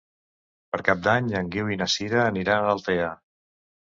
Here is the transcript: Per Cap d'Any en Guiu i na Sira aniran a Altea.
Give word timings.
Per 0.69 0.77
Cap 0.85 1.03
d'Any 1.07 1.27
en 1.39 1.51
Guiu 1.55 1.69
i 1.73 1.77
na 1.81 1.87
Sira 1.97 2.21
aniran 2.31 2.65
a 2.65 2.73
Altea. 2.73 3.11